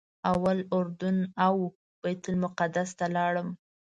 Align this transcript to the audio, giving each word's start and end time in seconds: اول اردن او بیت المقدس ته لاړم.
اول 0.31 0.57
اردن 0.77 1.17
او 1.47 1.55
بیت 2.01 2.23
المقدس 2.31 2.89
ته 2.97 3.05
لاړم. 3.15 3.49